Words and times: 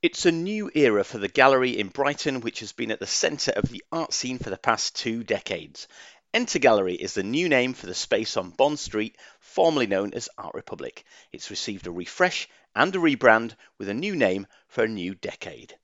It's 0.00 0.26
a 0.26 0.30
new 0.30 0.70
era 0.76 1.02
for 1.02 1.18
the 1.18 1.26
gallery 1.26 1.76
in 1.76 1.88
Brighton, 1.88 2.40
which 2.40 2.60
has 2.60 2.70
been 2.70 2.92
at 2.92 3.00
the 3.00 3.06
centre 3.08 3.50
of 3.50 3.68
the 3.68 3.82
art 3.90 4.12
scene 4.12 4.38
for 4.38 4.48
the 4.48 4.56
past 4.56 4.94
two 4.94 5.24
decades. 5.24 5.88
Enter 6.32 6.60
Gallery 6.60 6.94
is 6.94 7.14
the 7.14 7.24
new 7.24 7.48
name 7.48 7.74
for 7.74 7.86
the 7.86 7.96
space 7.96 8.36
on 8.36 8.50
Bond 8.50 8.78
Street, 8.78 9.16
formerly 9.40 9.88
known 9.88 10.14
as 10.14 10.28
Art 10.38 10.54
Republic. 10.54 11.02
It's 11.32 11.50
received 11.50 11.88
a 11.88 11.90
refresh 11.90 12.48
and 12.76 12.94
a 12.94 13.00
rebrand 13.00 13.56
with 13.78 13.88
a 13.88 13.94
new 13.94 14.14
name 14.14 14.46
for 14.68 14.84
a 14.84 14.88
new 14.88 15.16
decade. 15.16 15.76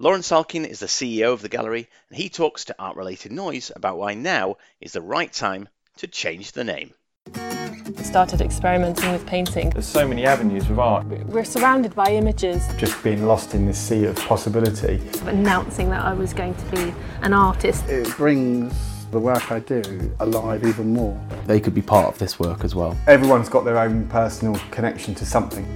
Lawrence 0.00 0.32
Alkin 0.32 0.66
is 0.66 0.80
the 0.80 0.86
CEO 0.86 1.32
of 1.32 1.40
the 1.40 1.48
gallery, 1.48 1.88
and 2.08 2.18
he 2.18 2.30
talks 2.30 2.64
to 2.64 2.76
Art 2.80 2.96
Related 2.96 3.30
Noise 3.30 3.70
about 3.76 3.96
why 3.96 4.14
now 4.14 4.56
is 4.80 4.90
the 4.90 5.00
right 5.00 5.32
time 5.32 5.68
to 5.98 6.08
change 6.08 6.50
the 6.50 6.64
name 6.64 6.94
started 7.98 8.40
experimenting 8.40 9.12
with 9.12 9.26
painting. 9.26 9.70
There's 9.70 9.86
so 9.86 10.06
many 10.06 10.24
avenues 10.24 10.68
with 10.68 10.78
art. 10.78 11.06
We're 11.26 11.44
surrounded 11.44 11.94
by 11.94 12.06
images. 12.06 12.66
Just 12.76 13.02
being 13.02 13.26
lost 13.26 13.54
in 13.54 13.66
this 13.66 13.78
sea 13.78 14.04
of 14.04 14.16
possibility. 14.16 15.00
Announcing 15.26 15.90
that 15.90 16.04
I 16.04 16.12
was 16.12 16.32
going 16.32 16.54
to 16.54 16.64
be 16.66 16.94
an 17.22 17.32
artist. 17.32 17.88
It 17.88 18.08
brings 18.16 19.06
the 19.10 19.18
work 19.18 19.52
I 19.52 19.60
do 19.60 20.14
alive 20.20 20.64
even 20.64 20.92
more. 20.92 21.20
They 21.46 21.60
could 21.60 21.74
be 21.74 21.82
part 21.82 22.06
of 22.06 22.18
this 22.18 22.38
work 22.38 22.64
as 22.64 22.74
well. 22.74 22.96
Everyone's 23.06 23.48
got 23.48 23.64
their 23.64 23.78
own 23.78 24.08
personal 24.08 24.54
connection 24.70 25.14
to 25.16 25.26
something. 25.26 25.66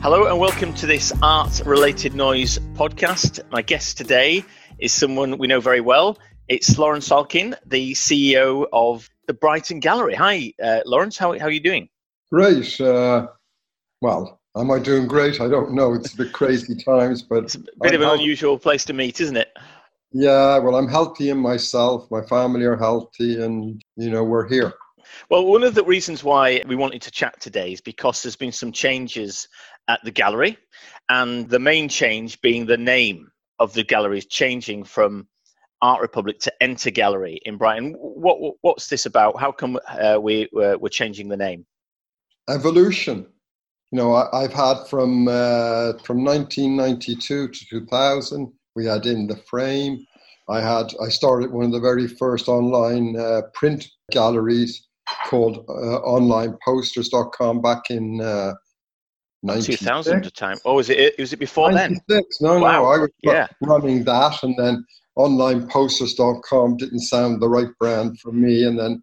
Hello 0.00 0.26
and 0.26 0.38
welcome 0.38 0.72
to 0.74 0.86
this 0.86 1.12
art 1.22 1.60
related 1.66 2.14
noise 2.14 2.58
podcast. 2.74 3.40
My 3.50 3.62
guest 3.62 3.96
today 3.96 4.44
is 4.78 4.92
someone 4.92 5.38
we 5.38 5.48
know 5.48 5.60
very 5.60 5.80
well. 5.80 6.18
It's 6.48 6.78
Lawrence 6.78 7.08
Alkin, 7.08 7.56
the 7.66 7.92
CEO 7.94 8.66
of 8.72 9.10
the 9.26 9.34
Brighton 9.34 9.80
Gallery. 9.80 10.14
Hi, 10.14 10.52
uh, 10.62 10.80
Lawrence. 10.84 11.18
How, 11.18 11.38
how 11.38 11.46
are 11.46 11.50
you 11.50 11.60
doing? 11.60 11.88
Great. 12.30 12.80
Uh, 12.80 13.28
well, 14.00 14.40
am 14.56 14.70
I 14.70 14.78
doing 14.78 15.06
great? 15.06 15.40
I 15.40 15.48
don't 15.48 15.72
know. 15.72 15.94
It's 15.94 16.14
a 16.14 16.16
bit 16.16 16.32
crazy 16.32 16.74
times, 16.74 17.22
but 17.22 17.44
it's 17.44 17.54
a 17.54 17.60
bit 17.60 17.70
I'm 17.82 17.88
of 17.88 17.94
an 17.94 18.00
healthy. 18.02 18.22
unusual 18.22 18.58
place 18.58 18.84
to 18.86 18.92
meet, 18.92 19.20
isn't 19.20 19.36
it? 19.36 19.48
Yeah. 20.12 20.58
Well, 20.58 20.76
I'm 20.76 20.88
healthy 20.88 21.30
in 21.30 21.38
myself. 21.38 22.10
My 22.10 22.22
family 22.22 22.64
are 22.64 22.76
healthy, 22.76 23.42
and 23.42 23.82
you 23.96 24.10
know 24.10 24.24
we're 24.24 24.48
here. 24.48 24.74
Well, 25.30 25.46
one 25.46 25.62
of 25.62 25.74
the 25.74 25.84
reasons 25.84 26.24
why 26.24 26.62
we 26.66 26.76
wanted 26.76 27.02
to 27.02 27.10
chat 27.10 27.40
today 27.40 27.72
is 27.72 27.80
because 27.80 28.22
there's 28.22 28.36
been 28.36 28.52
some 28.52 28.72
changes 28.72 29.48
at 29.88 30.02
the 30.04 30.10
gallery, 30.10 30.58
and 31.08 31.48
the 31.48 31.58
main 31.58 31.88
change 31.88 32.40
being 32.40 32.66
the 32.66 32.76
name 32.76 33.30
of 33.58 33.72
the 33.72 33.84
gallery 33.84 34.18
is 34.18 34.26
changing 34.26 34.84
from 34.84 35.28
Art 35.82 36.00
Republic 36.00 36.38
to 36.40 36.52
Enter 36.62 36.90
Gallery 36.90 37.40
in 37.44 37.56
Brighton. 37.56 37.94
What, 37.94 38.40
what 38.40 38.54
what's 38.62 38.88
this 38.88 39.06
about? 39.06 39.38
How 39.38 39.52
come 39.52 39.78
uh, 39.88 40.18
we 40.20 40.48
uh, 40.56 40.76
we're 40.80 40.88
changing 40.88 41.28
the 41.28 41.36
name? 41.36 41.66
Evolution. 42.48 43.26
You 43.92 43.98
know, 43.98 44.14
I, 44.14 44.42
have 44.42 44.52
had 44.52 44.86
from 44.88 45.28
uh, 45.28 45.92
from 46.04 46.24
1992 46.24 47.48
to 47.48 47.66
2000. 47.68 48.52
We 48.74 48.86
had 48.86 49.06
in 49.06 49.26
the 49.26 49.36
frame. 49.36 50.04
I 50.48 50.60
had 50.60 50.92
I 51.02 51.08
started 51.08 51.52
one 51.52 51.66
of 51.66 51.72
the 51.72 51.80
very 51.80 52.06
first 52.06 52.48
online 52.48 53.18
uh, 53.18 53.42
print 53.54 53.88
galleries 54.10 54.86
called 55.26 55.64
uh, 55.68 56.00
onlineposters.com 56.06 57.62
back 57.62 57.90
in 57.90 58.20
uh, 58.20 58.54
2000 59.46 60.34
time. 60.34 60.56
Oh, 60.64 60.74
was 60.74 60.90
it? 60.90 61.14
Was 61.18 61.32
it 61.32 61.38
before 61.38 61.70
96. 61.70 62.06
then? 62.38 62.48
No, 62.48 62.58
wow. 62.60 62.82
no. 62.82 62.84
I 62.86 62.98
was 62.98 63.10
yeah. 63.22 63.46
running 63.62 64.04
that, 64.04 64.42
and 64.42 64.56
then 64.58 64.84
onlineposters.com 65.18 66.76
didn't 66.76 67.00
sound 67.00 67.40
the 67.40 67.48
right 67.48 67.70
brand 67.78 68.18
for 68.20 68.32
me. 68.32 68.64
And 68.64 68.78
then 68.78 69.02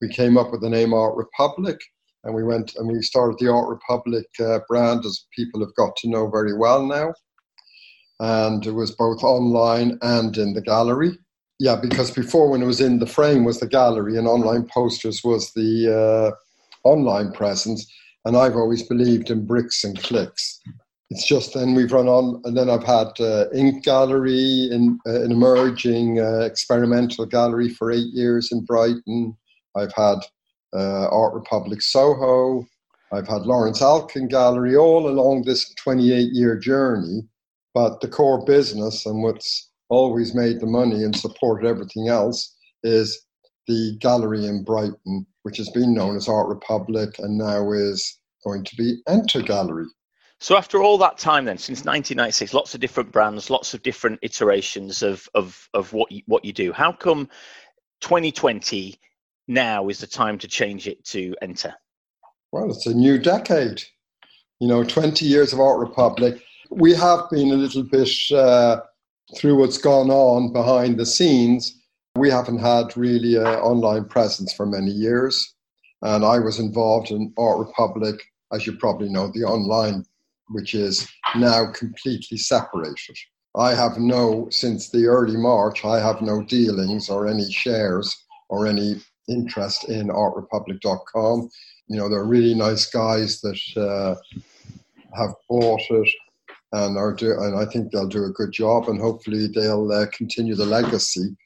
we 0.00 0.08
came 0.08 0.36
up 0.36 0.52
with 0.52 0.60
the 0.60 0.70
name 0.70 0.92
Art 0.92 1.16
Republic 1.16 1.78
and 2.24 2.34
we 2.34 2.44
went 2.44 2.74
and 2.76 2.88
we 2.88 3.00
started 3.02 3.38
the 3.38 3.50
Art 3.50 3.68
Republic 3.68 4.26
uh, 4.40 4.60
brand 4.68 5.04
as 5.04 5.26
people 5.34 5.60
have 5.60 5.74
got 5.74 5.96
to 5.96 6.08
know 6.08 6.28
very 6.28 6.56
well 6.56 6.86
now. 6.86 7.12
And 8.20 8.64
it 8.66 8.72
was 8.72 8.94
both 8.94 9.22
online 9.22 9.98
and 10.02 10.36
in 10.36 10.54
the 10.54 10.62
gallery. 10.62 11.18
Yeah, 11.58 11.76
because 11.76 12.10
before 12.10 12.50
when 12.50 12.62
it 12.62 12.66
was 12.66 12.80
in 12.80 12.98
the 12.98 13.06
frame 13.06 13.44
was 13.44 13.60
the 13.60 13.66
gallery 13.66 14.18
and 14.18 14.26
online 14.26 14.66
posters 14.66 15.22
was 15.24 15.52
the 15.52 16.34
uh, 16.34 16.88
online 16.88 17.32
presence. 17.32 17.90
And 18.24 18.36
I've 18.36 18.56
always 18.56 18.82
believed 18.82 19.30
in 19.30 19.46
bricks 19.46 19.84
and 19.84 20.00
clicks 20.02 20.60
it's 21.10 21.26
just 21.26 21.54
then 21.54 21.74
we've 21.74 21.92
run 21.92 22.08
on, 22.08 22.40
and 22.44 22.56
then 22.56 22.70
I've 22.70 22.84
had 22.84 23.08
uh, 23.20 23.46
Ink 23.54 23.84
Gallery, 23.84 24.68
in, 24.72 24.98
uh, 25.06 25.22
an 25.22 25.32
emerging 25.32 26.20
uh, 26.20 26.40
experimental 26.40 27.26
gallery 27.26 27.68
for 27.68 27.92
eight 27.92 28.12
years 28.12 28.50
in 28.50 28.64
Brighton. 28.64 29.36
I've 29.76 29.92
had 29.94 30.18
uh, 30.74 31.08
Art 31.08 31.34
Republic 31.34 31.82
Soho. 31.82 32.66
I've 33.12 33.28
had 33.28 33.42
Lawrence 33.42 33.80
Alkin 33.80 34.28
Gallery 34.28 34.76
all 34.76 35.08
along 35.08 35.42
this 35.42 35.72
28 35.74 36.32
year 36.32 36.58
journey. 36.58 37.22
But 37.74 38.00
the 38.00 38.08
core 38.08 38.44
business 38.44 39.04
and 39.04 39.22
what's 39.22 39.70
always 39.88 40.34
made 40.34 40.60
the 40.60 40.66
money 40.66 41.02
and 41.02 41.14
supported 41.14 41.68
everything 41.68 42.08
else 42.08 42.54
is 42.82 43.20
the 43.66 43.96
gallery 44.00 44.46
in 44.46 44.64
Brighton, 44.64 45.26
which 45.42 45.56
has 45.56 45.68
been 45.70 45.92
known 45.92 46.16
as 46.16 46.28
Art 46.28 46.48
Republic 46.48 47.16
and 47.18 47.36
now 47.36 47.72
is 47.72 48.18
going 48.44 48.64
to 48.64 48.76
be 48.76 49.02
Enter 49.08 49.42
Gallery. 49.42 49.86
So 50.40 50.56
after 50.56 50.82
all 50.82 50.98
that 50.98 51.16
time, 51.16 51.44
then 51.46 51.58
since 51.58 51.80
1996, 51.80 52.52
lots 52.52 52.74
of 52.74 52.80
different 52.80 53.12
brands, 53.12 53.50
lots 53.50 53.72
of 53.72 53.82
different 53.82 54.18
iterations 54.22 55.02
of 55.02 55.28
of 55.34 55.68
of 55.74 55.92
what 55.92 56.12
you, 56.12 56.22
what 56.26 56.44
you 56.44 56.52
do. 56.52 56.72
How 56.72 56.92
come 56.92 57.28
2020 58.00 58.98
now 59.48 59.88
is 59.88 60.00
the 60.00 60.06
time 60.06 60.38
to 60.38 60.48
change 60.48 60.86
it 60.86 61.04
to 61.06 61.34
enter? 61.40 61.74
Well, 62.52 62.70
it's 62.70 62.86
a 62.86 62.94
new 62.94 63.18
decade. 63.18 63.82
You 64.60 64.68
know, 64.68 64.84
20 64.84 65.24
years 65.24 65.52
of 65.52 65.60
Art 65.60 65.80
Republic. 65.80 66.42
We 66.70 66.94
have 66.94 67.28
been 67.30 67.50
a 67.50 67.56
little 67.56 67.82
bit 67.82 68.10
uh, 68.32 68.80
through 69.36 69.56
what's 69.56 69.78
gone 69.78 70.10
on 70.10 70.52
behind 70.52 70.98
the 70.98 71.06
scenes. 71.06 71.80
We 72.16 72.30
haven't 72.30 72.58
had 72.58 72.96
really 72.96 73.36
an 73.36 73.46
online 73.46 74.04
presence 74.04 74.52
for 74.52 74.66
many 74.66 74.90
years, 74.90 75.54
and 76.02 76.24
I 76.24 76.38
was 76.38 76.60
involved 76.60 77.10
in 77.10 77.32
Art 77.36 77.58
Republic, 77.58 78.16
as 78.52 78.66
you 78.66 78.76
probably 78.76 79.08
know, 79.08 79.30
the 79.34 79.44
online 79.44 80.04
which 80.48 80.74
is 80.74 81.08
now 81.36 81.66
completely 81.72 82.38
separated. 82.38 83.16
I 83.56 83.74
have 83.74 83.98
no, 83.98 84.48
since 84.50 84.90
the 84.90 85.06
early 85.06 85.36
March, 85.36 85.84
I 85.84 86.00
have 86.00 86.20
no 86.20 86.42
dealings 86.42 87.08
or 87.08 87.28
any 87.28 87.50
shares 87.50 88.14
or 88.48 88.66
any 88.66 89.00
interest 89.28 89.88
in 89.88 90.08
artrepublic.com. 90.08 91.48
You 91.86 91.96
know, 91.96 92.08
they're 92.08 92.24
really 92.24 92.54
nice 92.54 92.86
guys 92.90 93.40
that 93.42 93.60
uh, 93.76 94.14
have 95.16 95.34
bought 95.48 95.82
it 95.90 96.10
and 96.72 96.98
are 96.98 97.14
do, 97.14 97.30
and 97.30 97.56
I 97.56 97.64
think 97.70 97.92
they'll 97.92 98.08
do 98.08 98.24
a 98.24 98.32
good 98.32 98.50
job 98.50 98.88
and 98.88 99.00
hopefully 99.00 99.46
they'll 99.46 99.90
uh, 99.92 100.06
continue 100.12 100.56
the 100.56 100.66
legacy. 100.66 101.36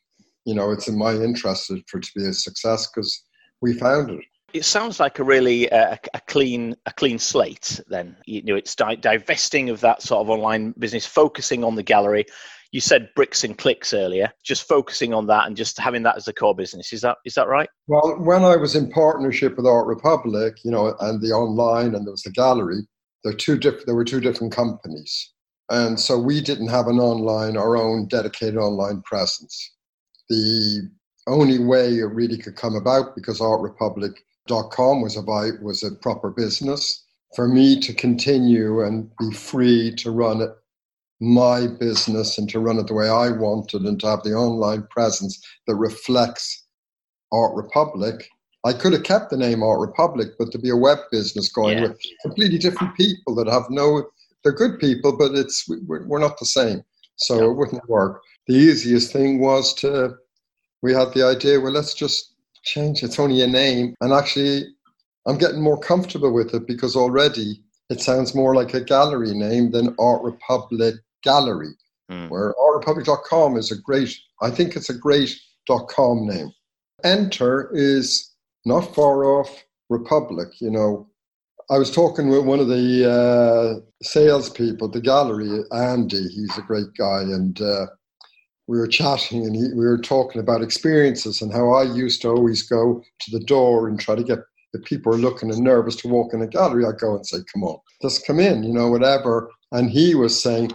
You 0.47 0.55
know, 0.55 0.71
it's 0.71 0.89
in 0.89 0.97
my 0.97 1.13
interest 1.13 1.71
for 1.87 1.99
it 1.99 2.05
to 2.05 2.13
be 2.17 2.27
a 2.27 2.33
success 2.33 2.87
because 2.87 3.23
we 3.61 3.75
founded 3.75 4.21
it. 4.21 4.25
It 4.55 4.65
sounds 4.65 4.99
like 4.99 5.19
a 5.19 5.25
really 5.25 5.71
uh, 5.71 5.97
a 6.15 6.21
clean 6.21 6.75
a 6.87 6.93
clean 6.93 7.19
slate. 7.19 7.81
Then 7.89 8.17
you 8.27 8.43
know 8.43 8.57
it's 8.57 8.75
di- 8.75 8.97
divesting 8.97 9.69
of 9.69 9.81
that 9.81 10.03
sort 10.03 10.23
of 10.23 10.31
online 10.31 10.75
business, 10.79 11.05
focusing 11.05 11.65
on 11.65 11.75
the 11.75 11.83
gallery. 11.83 12.25
You 12.73 12.81
said 12.81 13.11
bricks 13.15 13.45
and 13.45 13.57
clicks 13.57 13.95
earlier, 13.95 14.31
just 14.45 14.69
focusing 14.69 15.15
on 15.15 15.27
that 15.29 15.47
and 15.47 15.57
just 15.57 15.79
having 15.79 16.03
that 16.03 16.17
as 16.17 16.27
the 16.27 16.35
core 16.35 16.55
business. 16.55 16.93
Is 16.93 17.03
that 17.03 17.19
is 17.25 17.35
that 17.35 17.49
right? 17.49 17.69
Well, 17.87 18.17
when 18.21 18.43
I 18.45 18.57
was 18.57 18.75
in 18.75 18.91
partnership 18.91 19.57
with 19.57 19.67
Art 19.67 19.87
Republic, 19.87 20.57
you 20.65 20.71
know, 20.71 20.95
and 21.01 21.21
the 21.21 21.33
online 21.33 21.95
and 21.95 22.07
there 22.07 22.13
was 22.13 22.23
the 22.23 22.31
gallery, 22.31 22.87
there 23.25 23.35
two 23.35 23.59
different 23.59 23.87
there 23.87 23.95
were 23.95 24.05
two 24.05 24.21
different 24.21 24.55
companies, 24.55 25.33
and 25.71 26.01
so 26.01 26.19
we 26.19 26.41
didn't 26.41 26.69
have 26.69 26.89
an 26.89 26.99
online 26.99 27.57
our 27.59 27.77
own 27.77 28.07
dedicated 28.07 28.57
online 28.57 29.03
presence. 29.03 29.75
The 30.31 30.91
only 31.27 31.59
way 31.59 31.99
it 31.99 32.05
really 32.05 32.39
could 32.39 32.57
come 32.57 32.75
about 32.75 33.15
because 33.15 33.41
Art 33.41 33.61
Republic 33.61 34.25
com 34.71 35.03
was 35.03 35.17
a 35.17 35.23
was 35.63 35.83
a 35.83 35.91
proper 35.91 36.31
business 36.31 37.05
for 37.35 37.47
me 37.47 37.79
to 37.81 37.93
continue 37.93 38.83
and 38.83 39.11
be 39.19 39.31
free 39.33 39.95
to 39.97 40.11
run 40.11 40.41
it 40.41 40.51
my 41.21 41.67
business 41.67 42.39
and 42.39 42.49
to 42.51 42.61
run 42.61 42.79
it 42.79 42.87
the 42.87 42.95
way 42.95 43.09
I 43.09 43.31
wanted 43.31 43.83
and 43.83 43.99
to 44.01 44.07
have 44.07 44.23
the 44.23 44.35
online 44.35 44.87
presence 44.91 45.41
that 45.67 45.75
reflects 45.75 46.65
Art 47.33 47.55
Republic. 47.55 48.29
I 48.65 48.73
could 48.73 48.93
have 48.93 49.03
kept 49.03 49.31
the 49.31 49.37
name 49.37 49.63
Art 49.63 49.81
Republic, 49.81 50.29
but 50.39 50.53
to 50.53 50.59
be 50.59 50.71
a 50.71 50.77
web 50.77 50.99
business 51.11 51.51
going 51.51 51.79
yeah. 51.79 51.89
with 51.89 52.01
completely 52.23 52.59
different 52.59 52.97
people 52.97 53.35
that 53.37 53.49
have 53.49 53.65
no, 53.71 54.09
they're 54.43 54.53
good 54.53 54.79
people, 54.79 55.17
but 55.17 55.35
it's 55.35 55.69
we're 55.87 56.19
not 56.19 56.39
the 56.39 56.47
same, 56.47 56.83
so 57.17 57.37
yeah. 57.37 57.51
it 57.51 57.55
wouldn't 57.55 57.89
work. 57.89 58.23
The 58.47 58.55
easiest 58.55 59.13
thing 59.13 59.41
was 59.41 59.75
to, 59.75 60.15
we 60.83 60.93
had 60.93 61.13
the 61.15 61.25
idea, 61.25 61.61
well, 61.61 61.73
let's 61.73 61.95
just 61.95 62.35
change. 62.65 63.03
It's 63.03 63.19
only 63.19 63.43
a 63.43 63.47
name. 63.47 63.95
And 64.01 64.13
actually, 64.13 64.67
I'm 65.27 65.39
getting 65.39 65.63
more 65.63 65.79
comfortable 65.79 66.33
with 66.33 66.55
it 66.55 66.67
because 66.67 66.97
already 66.97 67.63
it 67.91 68.01
sounds 68.01 68.35
more 68.35 68.55
like 68.55 68.75
a 68.75 68.81
gallery 68.81 69.33
name 69.33 69.71
than 69.71 69.95
Art 69.99 70.23
Republic 70.23 70.95
Gallery, 71.23 71.75
mm. 72.11 72.29
where 72.29 72.55
artrepublic.com 72.55 73.57
is 73.57 73.73
a 73.73 73.77
great, 73.77 74.17
I 74.43 74.51
think 74.51 74.77
it's 74.77 74.91
a 74.91 74.95
great 74.95 75.35
.com 75.89 76.27
name. 76.27 76.51
Enter 77.05 77.71
is 77.75 78.31
not 78.65 78.95
far 78.95 79.25
off 79.25 79.65
Republic, 79.89 80.61
you 80.61 80.71
know. 80.71 81.09
I 81.71 81.77
was 81.77 81.91
talking 81.91 82.31
with 82.31 82.47
one 82.47 82.61
of 82.61 82.69
the 82.69 83.11
uh, 83.11 83.81
salespeople, 84.03 84.87
at 84.87 84.95
the 84.95 85.01
gallery, 85.03 85.65
Andy. 85.71 86.27
He's 86.29 86.57
a 86.57 86.63
great 86.63 86.95
guy, 86.97 87.23
and 87.23 87.61
uh, 87.61 87.87
we 88.69 88.79
were 88.79 88.87
chatting, 88.87 89.45
and 89.45 89.57
he, 89.57 89.73
we 89.75 89.87
were 89.87 89.99
talking 89.99 90.41
about 90.41 90.63
experiences 90.63 91.43
and 91.43 91.53
how 91.53 91.73
I 91.73 91.83
used 91.83 92.23
to 92.23 92.29
always 92.29 92.63
go 92.63 93.03
to 93.21 93.31
the 93.31 93.45
door 93.45 93.89
and 93.89 93.99
try 93.99 94.15
to 94.15 94.23
get 94.23 94.39
if 94.75 94.85
people 94.85 95.13
are 95.15 95.19
looking 95.19 95.51
and 95.51 95.65
nervous 95.65 95.97
to 95.97 96.09
walk 96.09 96.35
in 96.35 96.43
a 96.43 96.47
gallery. 96.47 96.85
I 96.85 96.93
go 96.93 97.17
and 97.17 97.27
say, 97.27 97.39
"Come 97.53 97.65
on, 97.65 97.79
just 98.03 98.27
come 98.27 98.39
in," 98.39 98.63
you 98.63 98.73
know, 98.73 98.89
whatever. 98.89 99.51
And 99.73 99.91
he 99.91 100.15
was 100.15 100.41
saying, 100.41 100.73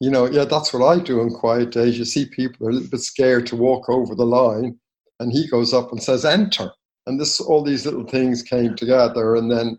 you 0.00 0.10
know, 0.10 0.26
yeah, 0.26 0.44
that's 0.44 0.72
what 0.72 0.84
I 0.84 1.00
do 1.00 1.20
on 1.20 1.30
quiet 1.30 1.70
days. 1.70 1.98
You 1.98 2.04
see 2.04 2.26
people 2.26 2.66
are 2.66 2.70
a 2.70 2.72
little 2.72 2.88
bit 2.88 3.00
scared 3.00 3.46
to 3.48 3.56
walk 3.56 3.88
over 3.88 4.14
the 4.14 4.26
line, 4.26 4.78
and 5.20 5.32
he 5.32 5.46
goes 5.48 5.72
up 5.72 5.92
and 5.92 6.02
says, 6.02 6.24
"Enter." 6.24 6.70
And 7.06 7.20
this, 7.20 7.40
all 7.40 7.64
these 7.64 7.84
little 7.84 8.04
things 8.04 8.42
came 8.42 8.76
together, 8.76 9.34
and 9.34 9.50
then, 9.50 9.78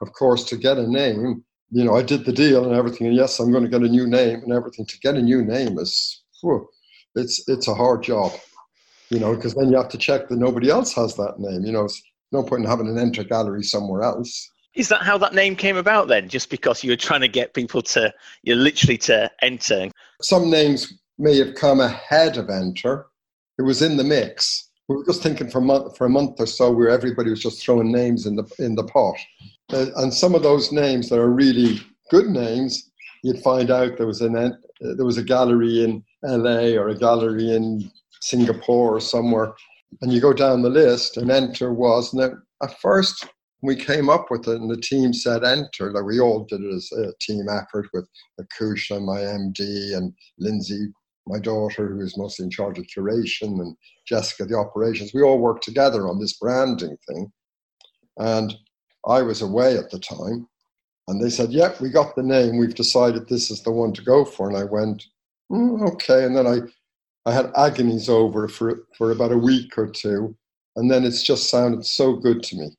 of 0.00 0.12
course, 0.12 0.42
to 0.44 0.56
get 0.56 0.78
a 0.78 0.86
name, 0.88 1.44
you 1.70 1.84
know, 1.84 1.96
I 1.96 2.02
did 2.02 2.24
the 2.24 2.32
deal 2.32 2.64
and 2.64 2.74
everything, 2.74 3.06
and 3.06 3.16
yes, 3.16 3.38
I'm 3.38 3.52
going 3.52 3.62
to 3.62 3.70
get 3.70 3.82
a 3.82 3.88
new 3.88 4.06
name 4.06 4.40
and 4.42 4.52
everything. 4.52 4.86
To 4.86 4.98
get 4.98 5.14
a 5.14 5.22
new 5.22 5.44
name 5.44 5.78
is, 5.78 6.22
whew, 6.42 6.68
it's 7.14 7.42
it's 7.48 7.68
a 7.68 7.74
hard 7.74 8.02
job, 8.02 8.32
you 9.10 9.18
know, 9.18 9.34
because 9.34 9.54
then 9.54 9.70
you 9.70 9.76
have 9.76 9.88
to 9.90 9.98
check 9.98 10.28
that 10.28 10.38
nobody 10.38 10.70
else 10.70 10.92
has 10.94 11.14
that 11.16 11.38
name. 11.38 11.64
You 11.64 11.72
know, 11.72 11.84
it's 11.84 12.02
no 12.32 12.42
point 12.42 12.64
in 12.64 12.68
having 12.68 12.88
an 12.88 12.98
enter 12.98 13.24
gallery 13.24 13.62
somewhere 13.62 14.02
else. 14.02 14.50
Is 14.74 14.88
that 14.88 15.02
how 15.02 15.16
that 15.18 15.34
name 15.34 15.56
came 15.56 15.76
about 15.76 16.08
then? 16.08 16.28
Just 16.28 16.50
because 16.50 16.84
you 16.84 16.90
were 16.90 16.96
trying 16.96 17.22
to 17.22 17.28
get 17.28 17.54
people 17.54 17.80
to, 17.82 18.12
you 18.42 18.54
literally 18.54 18.98
to 18.98 19.30
enter? 19.40 19.90
Some 20.20 20.50
names 20.50 20.92
may 21.18 21.38
have 21.38 21.54
come 21.54 21.80
ahead 21.80 22.36
of 22.36 22.50
enter. 22.50 23.06
It 23.58 23.62
was 23.62 23.80
in 23.80 23.96
the 23.96 24.04
mix. 24.04 24.68
We 24.88 24.96
were 24.96 25.04
just 25.06 25.22
thinking 25.22 25.48
for 25.48 25.58
a 25.58 25.62
month, 25.62 25.96
for 25.96 26.04
a 26.04 26.10
month 26.10 26.38
or 26.38 26.46
so, 26.46 26.70
where 26.70 26.90
everybody 26.90 27.30
was 27.30 27.42
just 27.42 27.64
throwing 27.64 27.90
names 27.90 28.26
in 28.26 28.36
the 28.36 28.44
in 28.58 28.74
the 28.74 28.84
pot, 28.84 29.16
uh, 29.72 29.86
and 29.96 30.12
some 30.14 30.34
of 30.34 30.42
those 30.42 30.70
names 30.70 31.08
that 31.08 31.18
are 31.18 31.30
really 31.30 31.80
good 32.10 32.28
names, 32.28 32.90
you'd 33.24 33.42
find 33.42 33.70
out 33.70 33.96
there 33.96 34.06
was 34.06 34.20
an 34.20 34.56
there 34.80 35.04
was 35.04 35.18
a 35.18 35.24
gallery 35.24 35.82
in 35.82 36.04
L.A. 36.24 36.76
or 36.76 36.88
a 36.88 36.98
gallery 36.98 37.52
in 37.52 37.90
Singapore 38.20 38.96
or 38.96 39.00
somewhere, 39.00 39.54
and 40.02 40.12
you 40.12 40.20
go 40.20 40.32
down 40.32 40.62
the 40.62 40.70
list, 40.70 41.16
and 41.16 41.30
enter 41.30 41.72
was. 41.72 42.12
And 42.12 42.36
at 42.62 42.80
first, 42.80 43.26
we 43.62 43.74
came 43.74 44.08
up 44.08 44.30
with 44.30 44.46
it 44.48 44.60
and 44.60 44.70
the 44.70 44.80
team 44.80 45.12
said 45.12 45.44
enter 45.44 45.92
like 45.92 46.04
we 46.04 46.20
all 46.20 46.44
did 46.44 46.60
it 46.62 46.74
as 46.74 46.90
a 46.92 47.12
team 47.20 47.46
effort 47.50 47.86
with 47.92 48.08
Acushla, 48.40 49.02
my 49.02 49.18
md 49.20 49.96
and 49.96 50.12
lindsay 50.38 50.88
my 51.26 51.38
daughter 51.38 51.88
who 51.88 52.00
is 52.00 52.16
mostly 52.16 52.44
in 52.44 52.50
charge 52.50 52.78
of 52.78 52.86
curation 52.86 53.60
and 53.60 53.76
jessica 54.06 54.44
the 54.44 54.56
operations 54.56 55.12
we 55.12 55.22
all 55.22 55.38
worked 55.38 55.64
together 55.64 56.08
on 56.08 56.20
this 56.20 56.34
branding 56.34 56.96
thing 57.08 57.30
and 58.18 58.54
i 59.08 59.22
was 59.22 59.42
away 59.42 59.76
at 59.76 59.90
the 59.90 59.98
time 59.98 60.46
and 61.08 61.22
they 61.22 61.30
said 61.30 61.50
yep 61.50 61.80
we 61.80 61.88
got 61.88 62.14
the 62.14 62.22
name 62.22 62.58
we've 62.58 62.74
decided 62.74 63.28
this 63.28 63.50
is 63.50 63.62
the 63.62 63.72
one 63.72 63.92
to 63.92 64.02
go 64.02 64.24
for 64.24 64.48
and 64.48 64.56
i 64.56 64.64
went 64.64 65.02
mm, 65.50 65.88
okay 65.92 66.24
and 66.24 66.36
then 66.36 66.46
i 66.46 66.58
i 67.28 67.32
had 67.32 67.52
agonies 67.56 68.08
over 68.08 68.44
it 68.46 68.50
for 68.50 68.86
for 68.96 69.10
about 69.10 69.32
a 69.32 69.38
week 69.38 69.76
or 69.78 69.86
two 69.86 70.36
and 70.76 70.90
then 70.90 71.04
it's 71.04 71.22
just 71.22 71.50
sounded 71.50 71.84
so 71.84 72.14
good 72.14 72.42
to 72.42 72.56
me 72.56 72.70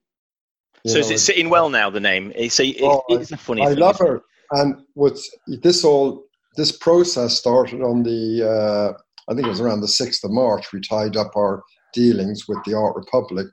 so 0.88 0.96
know, 0.96 1.00
is 1.00 1.12
it 1.12 1.20
sitting 1.20 1.50
well 1.50 1.70
now? 1.70 1.90
The 1.90 2.00
name. 2.00 2.32
It's 2.36 2.60
a, 2.60 2.74
oh, 2.82 3.04
it's 3.10 3.32
a 3.32 3.38
funny. 3.38 3.64
I 3.64 3.70
thing, 3.70 3.80
love 3.80 4.00
her, 4.00 4.22
and 4.52 4.76
what's 4.94 5.30
this 5.62 5.84
all? 5.84 6.26
This 6.56 6.72
process 6.72 7.36
started 7.38 7.82
on 7.82 8.04
the. 8.04 8.48
Uh, 8.50 8.98
I 9.30 9.34
think 9.34 9.46
it 9.46 9.50
was 9.50 9.60
around 9.60 9.82
the 9.82 9.88
sixth 9.88 10.24
of 10.24 10.32
March. 10.32 10.72
We 10.72 10.80
tied 10.80 11.18
up 11.18 11.36
our 11.36 11.64
dealings 11.94 12.48
with 12.48 12.60
the 12.66 12.74
Art 12.74 12.96
Republic 12.96 13.48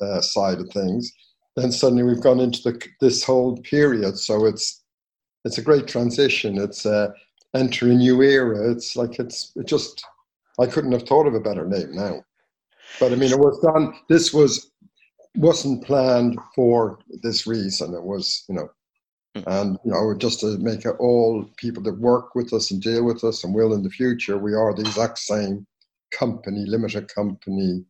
uh, 0.00 0.20
side 0.20 0.58
of 0.58 0.70
things. 0.70 1.12
Then 1.56 1.72
suddenly 1.72 2.04
we've 2.04 2.22
gone 2.22 2.40
into 2.40 2.62
the, 2.62 2.80
this 3.00 3.24
whole 3.24 3.58
period. 3.58 4.18
So 4.18 4.46
it's 4.46 4.84
it's 5.44 5.58
a 5.58 5.62
great 5.62 5.86
transition. 5.86 6.58
It's 6.58 6.86
uh, 6.86 7.08
enter 7.58 7.86
a 7.86 7.94
new 7.94 8.22
era. 8.22 8.70
It's 8.70 8.96
like 8.96 9.18
it's 9.18 9.52
it 9.56 9.66
just. 9.66 10.04
I 10.60 10.66
couldn't 10.66 10.90
have 10.90 11.04
thought 11.04 11.28
of 11.28 11.34
a 11.34 11.40
better 11.40 11.68
name 11.68 11.94
now. 11.94 12.24
But 12.98 13.12
I 13.12 13.14
mean, 13.14 13.30
it 13.30 13.38
was 13.38 13.60
done. 13.60 13.94
This 14.08 14.32
was 14.32 14.72
wasn't 15.36 15.84
planned 15.84 16.38
for 16.54 16.98
this 17.22 17.46
reason. 17.46 17.94
It 17.94 18.02
was, 18.02 18.44
you 18.48 18.56
know, 18.56 18.68
hmm. 19.36 19.42
and 19.46 19.78
you 19.84 19.92
know, 19.92 20.14
just 20.16 20.40
to 20.40 20.58
make 20.58 20.84
it 20.84 20.96
all 20.98 21.48
people 21.56 21.82
that 21.84 21.98
work 21.98 22.34
with 22.34 22.52
us 22.52 22.70
and 22.70 22.82
deal 22.82 23.04
with 23.04 23.22
us 23.24 23.44
and 23.44 23.54
will 23.54 23.72
in 23.72 23.82
the 23.82 23.90
future, 23.90 24.36
we 24.36 24.54
are 24.54 24.74
the 24.74 24.82
exact 24.82 25.18
same 25.18 25.66
company, 26.10 26.64
limited 26.66 27.12
company, 27.14 27.84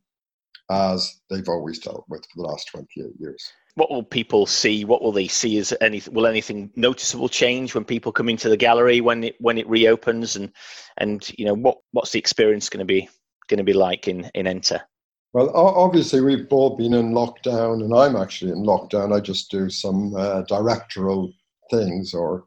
as 0.69 1.19
they've 1.29 1.49
always 1.49 1.79
dealt 1.79 2.05
with 2.07 2.23
for 2.25 2.43
the 2.43 2.47
last 2.47 2.69
28 2.71 3.13
years. 3.19 3.51
What 3.75 3.89
will 3.89 4.03
people 4.03 4.45
see? 4.45 4.83
What 4.83 5.01
will 5.01 5.11
they 5.11 5.27
see 5.27 5.57
as 5.57 5.73
any? 5.79 6.01
Will 6.11 6.27
anything 6.27 6.71
noticeable 6.75 7.29
change 7.29 7.75
when 7.75 7.85
people 7.85 8.11
come 8.11 8.29
into 8.29 8.49
the 8.49 8.57
gallery 8.57 9.01
when 9.01 9.23
it 9.23 9.35
when 9.39 9.57
it 9.57 9.69
reopens? 9.69 10.35
And 10.35 10.51
and 10.97 11.29
you 11.37 11.45
know 11.45 11.53
what 11.53 11.77
what's 11.91 12.11
the 12.11 12.19
experience 12.19 12.69
going 12.69 12.79
to 12.79 12.85
be 12.85 13.09
going 13.47 13.59
to 13.59 13.63
be 13.63 13.73
like 13.73 14.07
in 14.07 14.29
in 14.33 14.47
Enter? 14.47 14.81
Well, 15.31 15.51
obviously, 15.55 16.21
we've 16.21 16.47
all 16.51 16.75
been 16.75 16.93
in 16.93 17.11
lockdown, 17.11 17.83
and 17.83 17.93
I'm 17.93 18.15
actually 18.15 18.51
in 18.51 18.63
lockdown. 18.63 19.15
I 19.15 19.19
just 19.19 19.51
do 19.51 19.69
some 19.69 20.15
uh, 20.15 20.41
directorial 20.43 21.31
things, 21.69 22.15
or, 22.15 22.45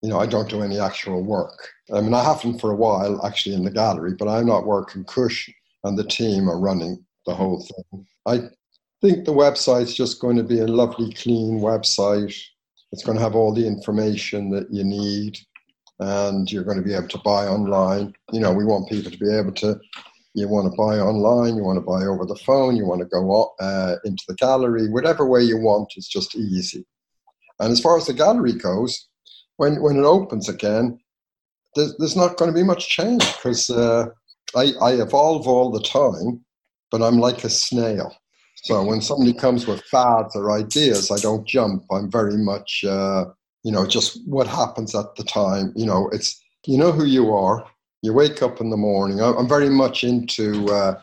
you 0.00 0.08
know, 0.08 0.18
I 0.18 0.24
don't 0.24 0.48
do 0.48 0.62
any 0.62 0.80
actual 0.80 1.22
work. 1.22 1.68
I 1.92 2.00
mean, 2.00 2.14
I 2.14 2.24
haven't 2.24 2.58
for 2.58 2.70
a 2.70 2.76
while 2.76 3.24
actually 3.26 3.54
in 3.54 3.64
the 3.64 3.70
gallery, 3.70 4.14
but 4.18 4.28
I'm 4.28 4.46
not 4.46 4.64
working. 4.64 5.04
Kush 5.04 5.50
and 5.84 5.98
the 5.98 6.04
team 6.04 6.48
are 6.48 6.58
running 6.58 7.04
the 7.26 7.34
whole 7.34 7.62
thing. 7.62 8.06
I 8.24 8.48
think 9.00 9.24
the 9.24 9.32
website's 9.32 9.94
just 9.94 10.20
going 10.20 10.36
to 10.36 10.42
be 10.42 10.60
a 10.60 10.66
lovely, 10.66 11.12
clean 11.12 11.60
website. 11.60 12.36
It's 12.92 13.04
going 13.04 13.18
to 13.18 13.24
have 13.24 13.34
all 13.34 13.52
the 13.52 13.66
information 13.66 14.50
that 14.50 14.70
you 14.70 14.84
need, 14.84 15.38
and 15.98 16.50
you're 16.50 16.64
going 16.64 16.78
to 16.78 16.84
be 16.84 16.94
able 16.94 17.08
to 17.08 17.18
buy 17.18 17.46
online. 17.46 18.14
You 18.32 18.40
know, 18.40 18.52
we 18.52 18.64
want 18.64 18.88
people 18.88 19.10
to 19.10 19.18
be 19.18 19.32
able 19.32 19.52
to 19.52 19.78
you 20.36 20.48
want 20.48 20.70
to 20.70 20.76
buy 20.76 20.98
online, 20.98 21.56
you 21.56 21.64
want 21.64 21.78
to 21.78 21.80
buy 21.80 22.04
over 22.04 22.26
the 22.26 22.36
phone, 22.36 22.76
you 22.76 22.84
want 22.84 23.00
to 23.00 23.06
go 23.06 23.54
uh, 23.58 23.96
into 24.04 24.22
the 24.28 24.34
gallery, 24.34 24.86
whatever 24.86 25.26
way 25.26 25.40
you 25.40 25.56
want, 25.56 25.94
it's 25.96 26.08
just 26.08 26.36
easy. 26.36 26.84
And 27.58 27.72
as 27.72 27.80
far 27.80 27.96
as 27.96 28.06
the 28.06 28.12
gallery 28.12 28.52
goes, 28.52 29.08
when, 29.56 29.80
when 29.80 29.96
it 29.96 30.04
opens 30.04 30.50
again, 30.50 31.00
there's, 31.74 31.96
there's 31.96 32.16
not 32.16 32.36
going 32.36 32.50
to 32.50 32.54
be 32.54 32.62
much 32.62 32.90
change 32.90 33.24
because 33.34 33.70
uh, 33.70 34.08
I, 34.54 34.72
I 34.82 34.92
evolve 34.92 35.48
all 35.48 35.70
the 35.70 35.82
time, 35.82 36.44
but 36.90 37.00
I'm 37.00 37.18
like 37.18 37.42
a 37.42 37.48
snail. 37.48 38.14
So 38.56 38.82
when 38.84 39.00
somebody 39.00 39.32
comes 39.32 39.66
with 39.66 39.82
fads 39.82 40.34
or 40.34 40.50
ideas, 40.50 41.10
I 41.10 41.18
don't 41.18 41.46
jump. 41.46 41.84
I'm 41.90 42.10
very 42.10 42.36
much, 42.36 42.84
uh, 42.84 43.26
you 43.62 43.70
know, 43.70 43.86
just 43.86 44.20
what 44.26 44.46
happens 44.46 44.94
at 44.94 45.14
the 45.16 45.24
time. 45.24 45.72
You 45.76 45.86
know, 45.86 46.08
it's 46.12 46.42
you 46.66 46.78
know 46.78 46.90
who 46.90 47.04
you 47.04 47.32
are, 47.32 47.64
you 48.02 48.12
wake 48.12 48.42
up 48.42 48.60
in 48.60 48.70
the 48.70 48.76
morning. 48.76 49.20
I'm 49.20 49.48
very 49.48 49.70
much 49.70 50.04
into, 50.04 50.66
uh, 50.66 51.00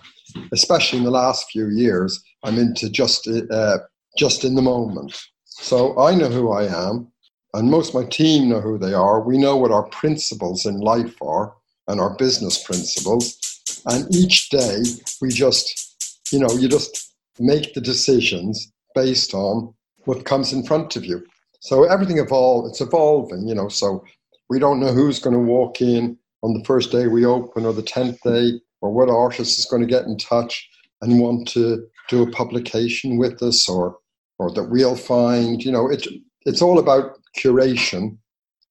especially 0.51 1.00
in 1.00 1.05
the 1.05 1.12
last 1.12 1.50
few 1.51 1.69
years, 1.69 2.22
I'm 2.43 2.57
into 2.57 2.89
just 2.89 3.27
uh, 3.27 3.77
just 4.17 4.43
in 4.43 4.55
the 4.55 4.62
moment. 4.62 5.15
So 5.45 5.98
I 6.00 6.15
know 6.15 6.29
who 6.29 6.51
I 6.51 6.65
am, 6.65 7.12
and 7.53 7.69
most 7.69 7.89
of 7.89 7.95
my 7.95 8.10
team 8.10 8.50
know 8.50 8.62
who 8.62 8.77
they 8.77 8.93
are. 8.93 9.22
We 9.22 9.38
know 9.38 9.55
what 9.55 9.72
our 9.72 9.83
principles 9.83 10.65
in 10.65 10.79
life 10.79 11.15
are 11.22 11.55
and 11.88 12.00
our 12.00 12.15
business 12.15 12.63
principles. 12.63 13.39
And 13.86 14.13
each 14.13 14.50
day 14.50 14.79
we 15.22 15.29
just, 15.29 16.27
you 16.31 16.39
know, 16.39 16.51
you 16.53 16.67
just 16.67 17.12
make 17.40 17.74
the 17.74 17.82
decisions 17.82 18.72
based 18.96 19.34
on 19.34 19.74
what 20.06 20.25
comes 20.25 20.54
in 20.54 20.63
front 20.63 20.96
of 20.96 21.06
you. 21.06 21.25
So 21.62 21.86
everything 21.86 22.18
evolve, 22.18 22.68
it's 22.68 22.82
evolving, 22.82 23.48
you 23.48 23.56
know. 23.56 23.70
So 23.70 24.04
we 24.50 24.60
don't 24.60 24.80
know 24.80 24.92
who's 24.92 25.20
going 25.20 25.36
to 25.36 25.40
walk 25.40 25.82
in 25.82 26.18
on 26.44 26.54
the 26.54 26.63
first 26.66 26.92
day 26.92 27.08
we 27.08 27.25
open 27.25 27.66
or 27.66 27.74
the 27.74 27.82
10th 27.82 28.20
day 28.22 28.60
or 28.82 28.92
what 28.92 29.10
artist 29.10 29.58
is 29.58 29.66
going 29.66 29.82
to 29.82 29.88
get 29.88 30.04
in 30.04 30.18
touch 30.18 30.70
and 31.02 31.20
want 31.20 31.48
to 31.48 31.86
do 32.10 32.22
a 32.22 32.32
publication 32.32 33.18
with 33.18 33.42
us 33.42 33.68
or 33.68 33.98
or 34.40 34.52
that 34.52 34.70
we'll 34.70 34.96
find 34.96 35.63
you 35.63 35.72
know 35.72 35.90
it, 35.90 36.06
it's 36.46 36.62
all 36.62 36.80
about 36.80 37.18
curation 37.38 38.18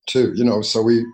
too 0.06 0.32
you 0.36 0.44
know 0.44 0.60
so 0.60 0.82
we 0.82 1.04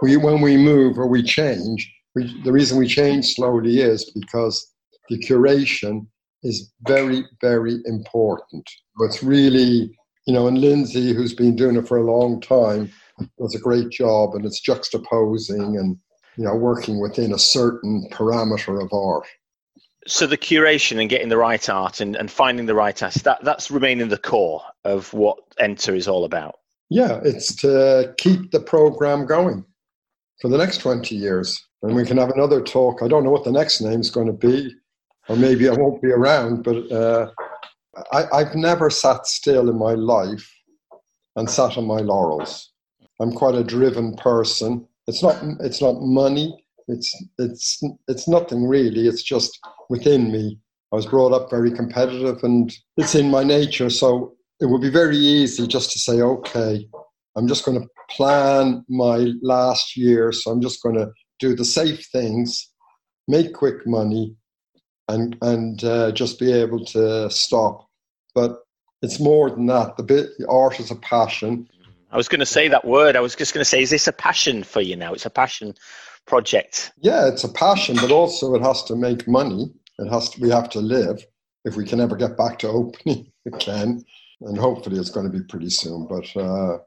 we 0.00 0.16
when 0.16 0.40
we 0.40 0.56
move 0.56 0.98
or 0.98 1.06
we 1.06 1.22
change 1.22 1.92
we, 2.14 2.40
the 2.44 2.52
reason 2.52 2.78
we 2.78 2.86
change 2.86 3.34
slowly 3.34 3.80
is 3.80 4.10
because 4.12 4.72
the 5.08 5.18
curation 5.18 6.06
is 6.46 6.72
very 6.86 7.24
very 7.40 7.80
important. 7.84 8.68
It's 9.00 9.22
really 9.22 9.96
you 10.26 10.34
know 10.34 10.46
and 10.46 10.58
lindsay 10.58 11.12
who's 11.12 11.34
been 11.34 11.56
doing 11.56 11.76
it 11.76 11.86
for 11.86 11.98
a 11.98 12.10
long 12.10 12.40
time 12.40 12.90
does 13.38 13.54
a 13.54 13.58
great 13.58 13.90
job 13.90 14.34
and 14.34 14.44
it's 14.44 14.60
juxtaposing 14.60 15.78
and 15.78 15.96
you 16.36 16.44
know 16.44 16.54
working 16.54 17.00
within 17.00 17.32
a 17.32 17.38
certain 17.38 18.08
parameter 18.12 18.82
of 18.82 18.92
art. 18.92 19.26
So 20.06 20.26
the 20.26 20.38
curation 20.38 21.00
and 21.00 21.10
getting 21.10 21.30
the 21.30 21.36
right 21.36 21.68
art 21.68 22.00
and, 22.00 22.14
and 22.14 22.30
finding 22.30 22.66
the 22.66 22.74
right 22.74 23.00
art 23.02 23.14
that 23.14 23.42
that's 23.42 23.70
remaining 23.70 24.08
the 24.08 24.18
core 24.18 24.62
of 24.84 25.12
what 25.12 25.38
enter 25.58 25.94
is 25.94 26.08
all 26.08 26.24
about. 26.24 26.56
Yeah 26.90 27.20
it's 27.24 27.54
to 27.56 28.14
keep 28.18 28.52
the 28.52 28.60
program 28.60 29.26
going 29.26 29.64
for 30.40 30.48
the 30.48 30.58
next 30.58 30.78
20 30.78 31.14
years. 31.14 31.62
And 31.82 31.94
we 31.94 32.04
can 32.04 32.16
have 32.16 32.30
another 32.30 32.62
talk. 32.62 33.02
I 33.02 33.08
don't 33.08 33.24
know 33.24 33.30
what 33.30 33.44
the 33.44 33.52
next 33.52 33.80
name 33.80 34.00
is 34.00 34.10
going 34.10 34.26
to 34.26 34.32
be 34.32 34.74
or 35.28 35.36
maybe 35.36 35.68
i 35.68 35.72
won't 35.72 36.02
be 36.02 36.10
around 36.10 36.62
but 36.62 36.90
uh, 36.92 37.30
I, 38.12 38.24
I've 38.32 38.54
never 38.54 38.90
sat 38.90 39.26
still 39.26 39.70
in 39.70 39.78
my 39.78 39.94
life 39.94 40.50
and 41.36 41.48
sat 41.48 41.76
on 41.76 41.86
my 41.86 41.98
laurels. 41.98 42.72
I'm 43.20 43.32
quite 43.32 43.54
a 43.54 43.64
driven 43.64 44.14
person. 44.16 44.86
It's 45.06 45.22
not 45.22 45.36
it's 45.60 45.80
not 45.80 46.00
money. 46.00 46.56
It's 46.88 47.14
it's 47.38 47.82
it's 48.08 48.28
nothing 48.28 48.66
really. 48.66 49.06
It's 49.06 49.22
just 49.22 49.58
within 49.88 50.30
me. 50.30 50.58
I 50.92 50.96
was 50.96 51.06
brought 51.06 51.32
up 51.32 51.50
very 51.50 51.70
competitive, 51.70 52.42
and 52.42 52.72
it's 52.96 53.14
in 53.14 53.30
my 53.30 53.42
nature. 53.42 53.90
So 53.90 54.34
it 54.60 54.66
would 54.66 54.82
be 54.82 54.90
very 54.90 55.16
easy 55.16 55.66
just 55.66 55.92
to 55.92 55.98
say, 55.98 56.20
okay, 56.20 56.86
I'm 57.36 57.48
just 57.48 57.64
going 57.64 57.80
to 57.80 57.88
plan 58.10 58.84
my 58.88 59.32
last 59.42 59.96
year. 59.96 60.32
So 60.32 60.50
I'm 60.50 60.62
just 60.62 60.82
going 60.82 60.94
to 60.96 61.10
do 61.38 61.54
the 61.54 61.64
safe 61.64 62.06
things, 62.12 62.70
make 63.28 63.52
quick 63.52 63.86
money, 63.86 64.34
and 65.08 65.36
and 65.42 65.84
uh, 65.84 66.12
just 66.12 66.38
be 66.38 66.52
able 66.52 66.84
to 66.86 67.30
stop. 67.30 67.88
But 68.34 68.62
it's 69.02 69.20
more 69.20 69.50
than 69.50 69.66
that. 69.66 69.96
The 69.96 70.02
bit 70.02 70.30
the 70.38 70.48
art 70.48 70.80
is 70.80 70.90
a 70.90 70.96
passion. 70.96 71.68
I 72.10 72.16
was 72.16 72.28
going 72.28 72.40
to 72.40 72.46
say 72.46 72.68
that 72.68 72.84
word. 72.84 73.16
I 73.16 73.20
was 73.20 73.34
just 73.34 73.52
going 73.52 73.62
to 73.62 73.68
say, 73.68 73.82
is 73.82 73.90
this 73.90 74.06
a 74.06 74.12
passion 74.12 74.62
for 74.62 74.80
you 74.80 74.96
now? 74.96 75.12
It's 75.12 75.26
a 75.26 75.30
passion 75.30 75.74
project. 76.26 76.92
Yeah, 76.98 77.26
it's 77.26 77.44
a 77.44 77.48
passion, 77.48 77.96
but 77.96 78.10
also 78.10 78.54
it 78.54 78.62
has 78.62 78.82
to 78.84 78.96
make 78.96 79.26
money. 79.26 79.72
It 79.98 80.10
has 80.10 80.30
to. 80.30 80.40
We 80.40 80.50
have 80.50 80.70
to 80.70 80.80
live. 80.80 81.24
If 81.64 81.76
we 81.76 81.84
can 81.84 82.00
ever 82.00 82.16
get 82.16 82.36
back 82.36 82.58
to 82.60 82.68
opening 82.80 83.30
again, 83.46 84.04
and 84.40 84.58
hopefully 84.58 84.98
it's 84.98 85.10
going 85.10 85.30
to 85.30 85.38
be 85.38 85.44
pretty 85.44 85.70
soon. 85.70 86.06
But 86.06 86.36
uh, 86.36 86.78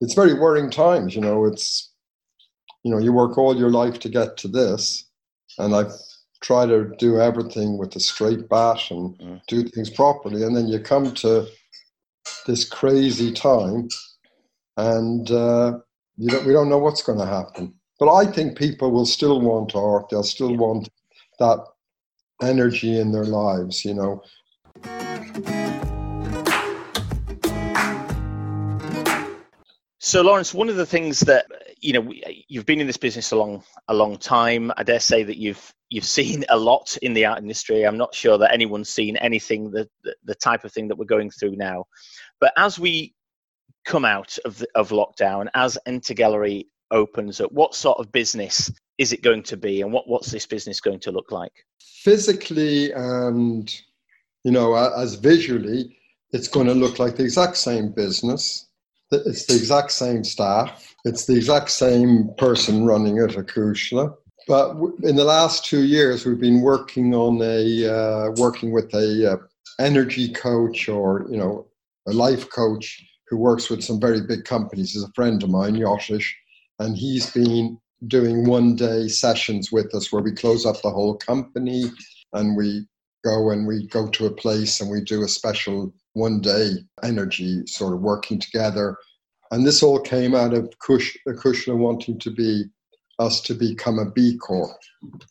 it's 0.00 0.14
very 0.14 0.34
worrying 0.34 0.70
times. 0.70 1.14
You 1.14 1.22
know, 1.22 1.44
it's 1.44 1.92
you 2.82 2.90
know 2.90 2.98
you 2.98 3.12
work 3.12 3.38
all 3.38 3.56
your 3.56 3.70
life 3.70 3.98
to 4.00 4.08
get 4.08 4.36
to 4.38 4.48
this, 4.48 5.08
and 5.58 5.74
I've 5.74 5.92
tried 6.40 6.66
to 6.66 6.92
do 6.98 7.20
everything 7.20 7.78
with 7.78 7.94
a 7.96 8.00
straight 8.00 8.48
bat 8.48 8.90
and 8.90 9.18
mm. 9.18 9.40
do 9.48 9.64
things 9.64 9.90
properly, 9.90 10.42
and 10.42 10.56
then 10.56 10.68
you 10.68 10.78
come 10.78 11.12
to 11.14 11.46
this 12.46 12.68
crazy 12.68 13.32
time, 13.32 13.88
and 14.76 15.30
uh, 15.30 15.78
you 16.16 16.28
don't, 16.28 16.46
we 16.46 16.52
don't 16.52 16.68
know 16.68 16.78
what's 16.78 17.02
going 17.02 17.18
to 17.18 17.26
happen. 17.26 17.74
But 17.98 18.14
I 18.14 18.26
think 18.26 18.56
people 18.56 18.90
will 18.90 19.06
still 19.06 19.40
want 19.40 19.74
art. 19.74 20.08
They'll 20.10 20.22
still 20.22 20.56
want 20.56 20.88
that 21.40 21.64
energy 22.40 22.98
in 22.98 23.10
their 23.10 23.24
lives. 23.24 23.84
You 23.84 23.94
know, 23.94 24.22
So, 30.00 30.22
Lawrence, 30.22 30.54
one 30.54 30.70
of 30.70 30.76
the 30.76 30.86
things 30.86 31.20
that 31.20 31.46
you 31.80 31.92
know, 31.92 32.12
you've 32.48 32.66
been 32.66 32.80
in 32.80 32.86
this 32.86 32.96
business 32.96 33.32
a 33.32 33.36
long, 33.36 33.62
a 33.88 33.94
long 33.94 34.16
time. 34.16 34.72
I 34.76 34.82
dare 34.82 35.00
say 35.00 35.22
that 35.22 35.36
you've 35.36 35.72
you've 35.90 36.04
seen 36.18 36.44
a 36.48 36.56
lot 36.56 36.96
in 37.02 37.14
the 37.14 37.24
art 37.26 37.40
industry. 37.40 37.84
I'm 37.84 37.96
not 37.96 38.14
sure 38.14 38.38
that 38.38 38.52
anyone's 38.52 38.90
seen 38.90 39.16
anything 39.18 39.70
the 39.70 39.88
the, 40.04 40.14
the 40.24 40.34
type 40.34 40.64
of 40.64 40.72
thing 40.72 40.88
that 40.88 40.96
we're 40.96 41.04
going 41.04 41.30
through 41.30 41.56
now. 41.56 41.84
But 42.40 42.52
as 42.56 42.78
we 42.78 43.14
come 43.84 44.04
out 44.04 44.36
of 44.44 44.58
the, 44.58 44.68
of 44.74 44.90
lockdown, 44.90 45.48
as 45.54 45.78
Enter 45.86 46.14
Gallery 46.14 46.68
opens 46.90 47.40
up, 47.40 47.52
what 47.52 47.74
sort 47.74 47.98
of 47.98 48.12
business 48.12 48.70
is 48.98 49.12
it 49.12 49.22
going 49.22 49.42
to 49.44 49.56
be, 49.56 49.82
and 49.82 49.92
what 49.92 50.08
what's 50.08 50.30
this 50.30 50.46
business 50.46 50.80
going 50.80 51.00
to 51.00 51.12
look 51.12 51.30
like? 51.32 51.52
Physically 51.80 52.92
and 52.92 53.74
you 54.44 54.52
know, 54.52 54.74
as 54.74 55.14
visually, 55.14 55.96
it's 56.32 56.48
going 56.48 56.66
to 56.66 56.74
look 56.74 56.98
like 56.98 57.16
the 57.16 57.24
exact 57.24 57.56
same 57.56 57.90
business 57.90 58.68
it's 59.10 59.46
the 59.46 59.54
exact 59.54 59.92
same 59.92 60.24
staff. 60.24 60.87
It's 61.04 61.26
the 61.26 61.36
exact 61.36 61.70
same 61.70 62.30
person 62.38 62.84
running 62.84 63.18
it, 63.18 63.30
Acushla. 63.30 64.14
But 64.46 64.76
in 65.02 65.16
the 65.16 65.24
last 65.24 65.64
two 65.64 65.84
years, 65.84 66.24
we've 66.24 66.40
been 66.40 66.62
working 66.62 67.14
on 67.14 67.40
a 67.42 67.86
uh, 67.86 68.30
working 68.36 68.72
with 68.72 68.92
a 68.94 69.32
uh, 69.32 69.36
energy 69.78 70.32
coach 70.32 70.88
or 70.88 71.26
you 71.30 71.36
know 71.36 71.66
a 72.06 72.12
life 72.12 72.50
coach 72.50 73.04
who 73.28 73.36
works 73.36 73.68
with 73.68 73.84
some 73.84 74.00
very 74.00 74.22
big 74.22 74.44
companies. 74.44 74.92
He's 74.92 75.02
a 75.02 75.12
friend 75.12 75.42
of 75.42 75.50
mine, 75.50 75.76
Yoshish, 75.76 76.32
and 76.78 76.96
he's 76.96 77.30
been 77.30 77.78
doing 78.06 78.46
one 78.46 78.76
day 78.76 79.08
sessions 79.08 79.70
with 79.72 79.94
us 79.94 80.12
where 80.12 80.22
we 80.22 80.32
close 80.32 80.64
up 80.64 80.80
the 80.82 80.90
whole 80.90 81.16
company 81.16 81.84
and 82.32 82.56
we 82.56 82.86
go 83.24 83.50
and 83.50 83.66
we 83.66 83.86
go 83.88 84.08
to 84.08 84.26
a 84.26 84.30
place 84.30 84.80
and 84.80 84.90
we 84.90 85.00
do 85.00 85.22
a 85.22 85.28
special 85.28 85.92
one 86.12 86.40
day 86.40 86.70
energy 87.02 87.66
sort 87.66 87.92
of 87.92 88.00
working 88.00 88.38
together. 88.38 88.96
And 89.50 89.66
this 89.66 89.82
all 89.82 90.00
came 90.00 90.34
out 90.34 90.52
of 90.52 90.72
Kush, 90.78 91.16
uh, 91.28 91.32
Kushner 91.32 91.76
wanting 91.76 92.18
to 92.20 92.30
be 92.30 92.64
us 93.18 93.40
to 93.42 93.54
become 93.54 93.98
a 93.98 94.10
B 94.10 94.36
Corp, 94.36 94.76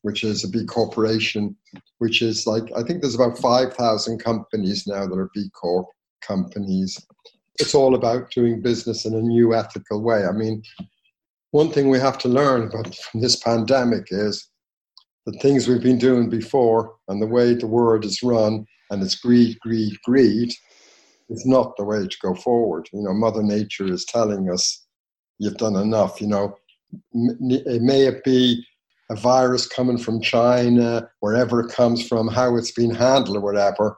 which 0.01 0.23
is 0.23 0.43
a 0.43 0.49
B 0.49 0.65
corporation, 0.65 1.55
which 1.99 2.21
is 2.21 2.45
like, 2.45 2.63
I 2.75 2.83
think 2.83 3.01
there's 3.01 3.15
about 3.15 3.37
5,000 3.37 4.19
companies 4.19 4.85
now 4.87 5.07
that 5.07 5.17
are 5.17 5.31
B 5.33 5.49
Corp 5.53 5.87
companies. 6.21 6.97
It's 7.59 7.75
all 7.75 7.95
about 7.95 8.31
doing 8.31 8.61
business 8.61 9.05
in 9.05 9.15
a 9.15 9.21
new 9.21 9.55
ethical 9.55 10.01
way. 10.01 10.25
I 10.25 10.31
mean, 10.31 10.63
one 11.51 11.71
thing 11.71 11.89
we 11.89 11.99
have 11.99 12.17
to 12.19 12.27
learn 12.27 12.63
about 12.63 12.93
from 12.95 13.21
this 13.21 13.37
pandemic 13.37 14.07
is 14.09 14.49
the 15.25 15.37
things 15.39 15.67
we've 15.67 15.81
been 15.81 15.97
doing 15.97 16.29
before 16.29 16.95
and 17.07 17.21
the 17.21 17.27
way 17.27 17.53
the 17.53 17.67
world 17.67 18.05
is 18.05 18.21
run 18.21 18.65
and 18.91 19.01
it's 19.01 19.15
greed, 19.15 19.57
greed, 19.61 19.97
greed 20.03 20.53
is 21.29 21.45
not 21.45 21.75
the 21.77 21.83
way 21.83 22.07
to 22.07 22.17
go 22.21 22.33
forward. 22.33 22.87
You 22.93 23.03
know, 23.03 23.13
Mother 23.13 23.43
Nature 23.43 23.91
is 23.91 24.05
telling 24.05 24.49
us 24.49 24.85
you've 25.39 25.57
done 25.57 25.75
enough. 25.75 26.21
You 26.21 26.27
know, 26.27 26.55
it 27.13 27.81
may 27.81 28.05
it 28.05 28.23
be 28.23 28.65
a 29.09 29.15
virus 29.15 29.67
coming 29.67 29.97
from 29.97 30.21
China, 30.21 31.09
wherever 31.19 31.61
it 31.61 31.71
comes 31.71 32.05
from, 32.05 32.27
how 32.27 32.55
it's 32.57 32.71
been 32.71 32.93
handled 32.93 33.37
or 33.37 33.41
whatever. 33.41 33.97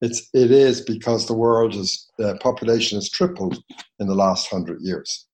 It's 0.00 0.28
it 0.34 0.50
is 0.50 0.80
because 0.80 1.26
the 1.26 1.34
world 1.34 1.74
is 1.74 2.10
the 2.18 2.36
population 2.42 2.96
has 2.96 3.08
tripled 3.08 3.62
in 4.00 4.08
the 4.08 4.14
last 4.14 4.48
hundred 4.48 4.80
years, 4.80 5.26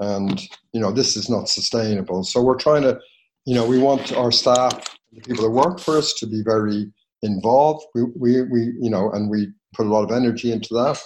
and 0.00 0.40
you 0.72 0.80
know 0.80 0.92
this 0.92 1.16
is 1.16 1.28
not 1.28 1.48
sustainable. 1.48 2.24
So 2.24 2.42
we're 2.42 2.56
trying 2.56 2.82
to, 2.82 2.98
you 3.44 3.54
know, 3.54 3.66
we 3.66 3.78
want 3.78 4.14
our 4.14 4.32
staff, 4.32 4.96
the 5.12 5.20
people 5.20 5.44
that 5.44 5.50
work 5.50 5.78
for 5.78 5.98
us, 5.98 6.14
to 6.14 6.26
be 6.26 6.42
very 6.42 6.90
involved. 7.22 7.84
We 7.94 8.04
we, 8.16 8.42
we 8.42 8.60
you 8.80 8.88
know, 8.88 9.10
and 9.10 9.28
we 9.28 9.52
put 9.74 9.86
a 9.86 9.90
lot 9.90 10.04
of 10.04 10.16
energy 10.16 10.52
into 10.52 10.74
that. 10.74 11.00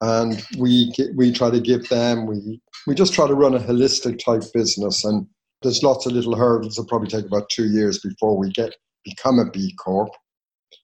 And 0.00 0.44
we 0.58 0.92
we 1.14 1.32
try 1.32 1.50
to 1.50 1.60
give 1.60 1.88
them 1.88 2.26
we 2.26 2.60
we 2.86 2.94
just 2.94 3.14
try 3.14 3.26
to 3.26 3.34
run 3.34 3.54
a 3.54 3.60
holistic 3.60 4.22
type 4.22 4.42
business, 4.52 5.04
and 5.04 5.26
there's 5.62 5.82
lots 5.82 6.06
of 6.06 6.12
little 6.12 6.36
hurdles 6.36 6.74
that 6.74 6.88
probably 6.88 7.08
take 7.08 7.26
about 7.26 7.48
two 7.48 7.70
years 7.70 7.98
before 8.00 8.36
we 8.36 8.50
get 8.50 8.74
become 9.04 9.38
a 9.38 9.50
B 9.50 9.74
Corp, 9.82 10.10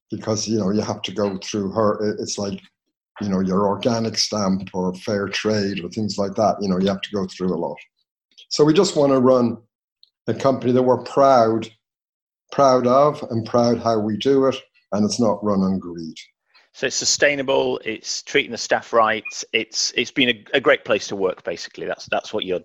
because 0.09 0.47
you 0.47 0.57
know 0.57 0.71
you 0.71 0.81
have 0.81 1.01
to 1.03 1.11
go 1.11 1.37
through 1.43 1.71
her. 1.71 2.15
It's 2.19 2.37
like 2.37 2.59
you 3.19 3.29
know 3.29 3.41
your 3.41 3.67
organic 3.67 4.17
stamp 4.17 4.69
or 4.73 4.93
fair 4.95 5.27
trade 5.27 5.83
or 5.83 5.89
things 5.89 6.17
like 6.17 6.35
that. 6.35 6.57
You 6.61 6.69
know 6.69 6.79
you 6.79 6.87
have 6.87 7.01
to 7.01 7.11
go 7.15 7.27
through 7.27 7.53
a 7.53 7.59
lot. 7.59 7.77
So 8.49 8.63
we 8.63 8.73
just 8.73 8.95
want 8.95 9.11
to 9.11 9.19
run 9.19 9.57
a 10.27 10.33
company 10.33 10.71
that 10.71 10.83
we're 10.83 11.03
proud 11.03 11.69
proud 12.51 12.85
of 12.85 13.23
and 13.31 13.45
proud 13.45 13.79
how 13.79 13.99
we 13.99 14.17
do 14.17 14.45
it, 14.45 14.55
and 14.91 15.05
it's 15.05 15.19
not 15.19 15.43
run 15.43 15.61
on 15.61 15.79
greed. 15.79 16.15
So 16.73 16.87
it's 16.87 16.95
sustainable. 16.95 17.79
It's 17.83 18.23
treating 18.23 18.51
the 18.51 18.57
staff 18.57 18.93
right. 18.93 19.23
It's 19.51 19.91
it's 19.95 20.11
been 20.11 20.29
a, 20.29 20.45
a, 20.53 20.61
great 20.61 20.85
place 20.85 21.07
to 21.07 21.15
work. 21.15 21.43
Basically, 21.43 21.85
that's 21.85 22.07
that's 22.09 22.33
what 22.33 22.45
you're. 22.45 22.61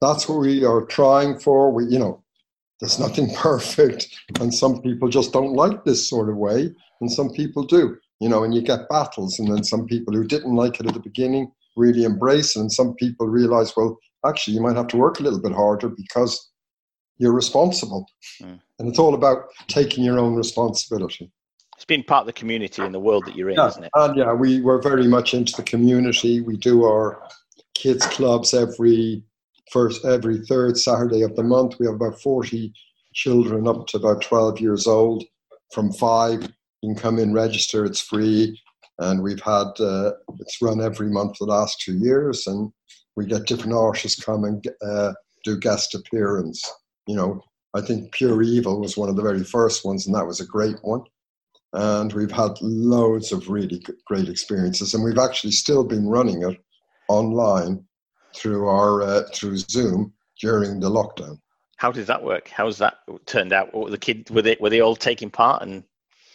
That's 0.00 0.28
what 0.28 0.40
we 0.40 0.64
are 0.64 0.84
trying 0.84 1.38
for. 1.38 1.72
We, 1.72 1.84
you 1.86 1.98
know, 1.98 2.22
there's 2.80 2.98
nothing 2.98 3.32
perfect, 3.36 4.08
and 4.40 4.52
some 4.52 4.82
people 4.82 5.08
just 5.08 5.32
don't 5.32 5.52
like 5.52 5.84
this 5.84 6.08
sort 6.08 6.28
of 6.28 6.36
way, 6.36 6.74
and 7.00 7.10
some 7.10 7.30
people 7.30 7.62
do. 7.64 7.96
You 8.20 8.28
know, 8.28 8.44
and 8.44 8.54
you 8.54 8.62
get 8.62 8.88
battles, 8.88 9.38
and 9.38 9.48
then 9.48 9.62
some 9.62 9.86
people 9.86 10.14
who 10.14 10.24
didn't 10.24 10.54
like 10.54 10.80
it 10.80 10.86
at 10.86 10.94
the 10.94 11.00
beginning 11.00 11.52
really 11.76 12.04
embrace 12.04 12.56
it, 12.56 12.60
and 12.60 12.72
some 12.72 12.94
people 12.94 13.28
realize, 13.28 13.76
well, 13.76 13.98
actually, 14.26 14.54
you 14.54 14.62
might 14.62 14.76
have 14.76 14.88
to 14.88 14.96
work 14.96 15.20
a 15.20 15.22
little 15.22 15.40
bit 15.40 15.52
harder 15.52 15.90
because 15.90 16.50
you're 17.18 17.32
responsible, 17.32 18.06
mm. 18.42 18.58
and 18.78 18.88
it's 18.88 18.98
all 18.98 19.14
about 19.14 19.44
taking 19.68 20.02
your 20.02 20.18
own 20.18 20.34
responsibility 20.34 21.30
been 21.86 22.02
part 22.02 22.22
of 22.22 22.26
the 22.26 22.32
community 22.32 22.82
in 22.82 22.92
the 22.92 23.00
world 23.00 23.24
that 23.26 23.36
you're 23.36 23.50
in, 23.50 23.56
yeah, 23.56 23.68
isn't 23.68 23.84
it? 23.84 23.90
And 23.94 24.16
yeah, 24.16 24.32
we 24.32 24.60
were 24.60 24.80
very 24.80 25.06
much 25.06 25.34
into 25.34 25.54
the 25.56 25.62
community. 25.62 26.40
We 26.40 26.56
do 26.56 26.84
our 26.84 27.22
kids 27.74 28.06
clubs 28.06 28.54
every 28.54 29.22
first 29.70 30.04
every 30.04 30.38
third 30.46 30.78
Saturday 30.78 31.22
of 31.22 31.36
the 31.36 31.42
month. 31.42 31.78
We 31.78 31.86
have 31.86 31.96
about 31.96 32.20
forty 32.20 32.72
children 33.14 33.68
up 33.68 33.86
to 33.88 33.98
about 33.98 34.22
twelve 34.22 34.60
years 34.60 34.86
old. 34.86 35.24
From 35.72 35.92
five, 35.92 36.42
you 36.82 36.94
can 36.94 36.96
come 36.96 37.18
in, 37.18 37.32
register. 37.32 37.84
It's 37.84 38.00
free, 38.00 38.60
and 38.98 39.22
we've 39.22 39.42
had 39.42 39.68
uh, 39.80 40.12
it's 40.40 40.60
run 40.62 40.80
every 40.80 41.08
month 41.08 41.36
for 41.38 41.46
the 41.46 41.52
last 41.52 41.80
two 41.80 41.98
years, 41.98 42.46
and 42.46 42.70
we 43.16 43.26
get 43.26 43.46
different 43.46 43.74
artists 43.74 44.22
come 44.22 44.44
and 44.44 44.66
uh, 44.82 45.12
do 45.44 45.58
guest 45.58 45.94
appearance. 45.94 46.68
You 47.06 47.16
know, 47.16 47.40
I 47.74 47.80
think 47.80 48.12
Pure 48.12 48.42
Evil 48.42 48.80
was 48.80 48.96
one 48.96 49.08
of 49.08 49.16
the 49.16 49.22
very 49.22 49.44
first 49.44 49.84
ones, 49.84 50.06
and 50.06 50.14
that 50.14 50.26
was 50.26 50.40
a 50.40 50.46
great 50.46 50.76
one 50.82 51.02
and 51.76 52.12
we've 52.12 52.32
had 52.32 52.52
loads 52.60 53.32
of 53.32 53.48
really 53.48 53.82
great 54.06 54.28
experiences 54.28 54.94
and 54.94 55.04
we've 55.04 55.18
actually 55.18 55.52
still 55.52 55.84
been 55.84 56.08
running 56.08 56.42
it 56.42 56.58
online 57.08 57.84
through 58.34 58.68
our 58.68 59.02
uh, 59.02 59.22
through 59.32 59.56
zoom 59.56 60.12
during 60.40 60.80
the 60.80 60.90
lockdown 60.90 61.38
how 61.76 61.92
did 61.92 62.06
that 62.06 62.22
work 62.22 62.48
how's 62.48 62.78
that 62.78 62.94
turned 63.26 63.52
out 63.52 63.72
what 63.72 63.84
were 63.84 63.90
the 63.90 63.98
kids 63.98 64.30
were 64.30 64.42
they 64.42 64.56
were 64.60 64.70
they 64.70 64.80
all 64.80 64.96
taking 64.96 65.30
part 65.30 65.62
and 65.62 65.84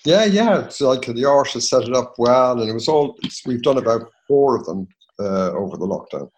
Yeah, 0.04 0.26
yeah. 0.26 0.66
It's 0.66 0.82
like 0.82 1.06
the 1.06 1.26
artist 1.26 1.70
set 1.70 1.84
it 1.84 1.96
up 1.96 2.16
well, 2.18 2.60
and 2.60 2.70
it 2.70 2.74
was 2.74 2.88
all. 2.88 3.18
we've 3.46 3.62
done 3.62 3.78
about 3.78 4.12
four 4.28 4.56
of 4.56 4.66
them 4.66 4.88
uh, 5.20 5.52
over 5.52 5.78
the 5.78 5.86
lockdown. 5.86 6.30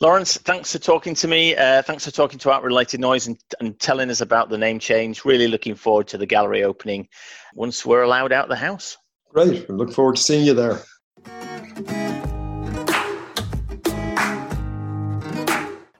Lawrence, 0.00 0.36
thanks 0.36 0.70
for 0.70 0.78
talking 0.78 1.16
to 1.16 1.26
me. 1.26 1.56
Uh, 1.56 1.82
thanks 1.82 2.04
for 2.04 2.12
talking 2.12 2.38
to 2.38 2.50
Art 2.52 2.62
Related 2.62 3.00
Noise 3.00 3.26
and, 3.26 3.36
and 3.58 3.78
telling 3.80 4.10
us 4.10 4.20
about 4.20 4.48
the 4.48 4.56
name 4.56 4.78
change. 4.78 5.24
Really 5.24 5.48
looking 5.48 5.74
forward 5.74 6.06
to 6.08 6.18
the 6.18 6.26
gallery 6.26 6.62
opening 6.62 7.08
once 7.54 7.84
we're 7.84 8.02
allowed 8.02 8.30
out 8.30 8.44
of 8.44 8.48
the 8.48 8.56
house. 8.56 8.96
Great. 9.30 9.68
Look 9.68 9.92
forward 9.92 10.14
to 10.16 10.22
seeing 10.22 10.46
you 10.46 10.54
there. 10.54 12.17